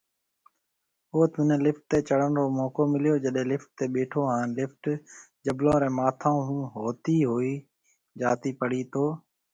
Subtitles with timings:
[1.15, 4.83] اوٿ منهي لفٽ تي چڙهڻ رو موقعو مليو، جڏي لفٽ تي ٻيٺو هان لفٽ
[5.45, 7.53] جبلون ري ماٿون ھونهوتي هوئي
[8.19, 9.05] جاتي پڙي تو